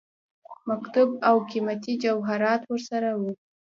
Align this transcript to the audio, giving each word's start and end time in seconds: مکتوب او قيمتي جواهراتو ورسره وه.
مکتوب 0.69 1.09
او 1.29 1.35
قيمتي 1.51 1.93
جواهراتو 2.03 2.67
ورسره 2.71 3.09
وه. 3.21 3.31